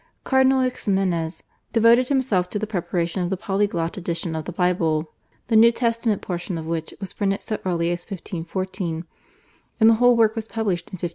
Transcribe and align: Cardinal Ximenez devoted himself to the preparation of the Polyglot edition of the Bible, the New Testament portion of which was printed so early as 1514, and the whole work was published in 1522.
Cardinal 0.23 0.67
Ximenez 0.71 1.43
devoted 1.73 2.07
himself 2.07 2.49
to 2.49 2.57
the 2.57 2.65
preparation 2.65 3.21
of 3.21 3.29
the 3.29 3.37
Polyglot 3.37 3.97
edition 3.97 4.35
of 4.35 4.45
the 4.45 4.51
Bible, 4.51 5.11
the 5.45 5.55
New 5.55 5.71
Testament 5.71 6.23
portion 6.23 6.57
of 6.57 6.65
which 6.65 6.91
was 6.99 7.13
printed 7.13 7.43
so 7.43 7.59
early 7.67 7.91
as 7.91 7.99
1514, 7.99 9.05
and 9.79 9.89
the 9.91 10.01
whole 10.01 10.15
work 10.17 10.35
was 10.35 10.47
published 10.47 10.87
in 10.89 10.93
1522. 10.95 11.09